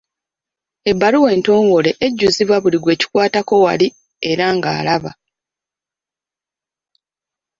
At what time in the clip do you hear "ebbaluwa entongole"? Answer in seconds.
0.91-1.91